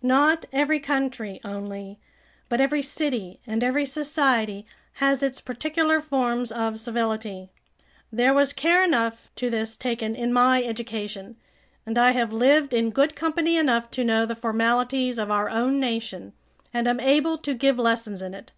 Not 0.00 0.46
every 0.50 0.80
country 0.80 1.42
only, 1.44 1.98
but 2.48 2.58
every 2.58 2.80
city 2.80 3.38
and 3.46 3.62
every 3.62 3.84
society 3.84 4.64
has 4.94 5.22
its 5.22 5.42
particular 5.42 6.00
forms 6.00 6.50
of 6.50 6.80
civility. 6.80 7.50
There 8.10 8.32
was 8.32 8.54
care 8.54 8.82
enough 8.82 9.30
to 9.36 9.50
this 9.50 9.76
taken 9.76 10.16
in 10.16 10.32
my 10.32 10.62
education, 10.64 11.36
and 11.84 11.98
I 11.98 12.12
have 12.12 12.32
lived 12.32 12.72
in 12.72 12.92
good 12.92 13.14
company 13.14 13.58
enough 13.58 13.90
to 13.90 14.04
know 14.04 14.24
the 14.24 14.34
formalities 14.34 15.18
of 15.18 15.30
our 15.30 15.50
own 15.50 15.78
nation, 15.80 16.32
and 16.72 16.88
am 16.88 16.98
able 16.98 17.36
to 17.36 17.52
give 17.52 17.78
lessons 17.78 18.22
in 18.22 18.32
it. 18.32 18.52